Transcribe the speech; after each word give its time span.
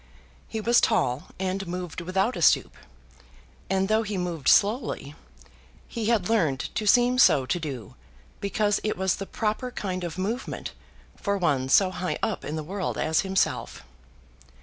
He 0.47 0.59
was 0.59 0.81
tall 0.81 1.27
and 1.37 1.67
moved 1.67 2.01
without 2.01 2.35
a 2.35 2.41
stoop; 2.41 2.75
and 3.69 3.87
though 3.87 4.01
he 4.01 4.17
moved 4.17 4.47
slowly, 4.47 5.13
he 5.87 6.05
had 6.07 6.27
learned 6.27 6.71
to 6.73 6.87
seem 6.87 7.19
so 7.19 7.45
to 7.45 7.59
do 7.59 7.93
because 8.39 8.79
it 8.83 8.97
was 8.97 9.17
the 9.17 9.27
proper 9.27 9.69
kind 9.69 10.03
of 10.03 10.17
movement 10.17 10.71
for 11.15 11.37
one 11.37 11.69
so 11.69 11.91
high 11.91 12.17
up 12.23 12.43
in 12.43 12.55
the 12.55 12.63
world 12.63 12.97
as 12.97 13.21
himself. 13.21 13.83